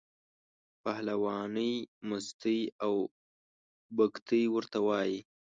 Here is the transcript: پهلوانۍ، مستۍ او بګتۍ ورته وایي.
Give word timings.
پهلوانۍ، 0.83 1.71
مستۍ 2.07 2.59
او 2.85 2.93
بګتۍ 3.97 4.43
ورته 4.55 4.79
وایي. 4.87 5.17